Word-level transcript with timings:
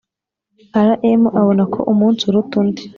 Rm 0.87 1.21
abona 1.39 1.63
ko 1.73 1.79
umunsi 1.91 2.21
uruta 2.29 2.53
undi 2.61 2.81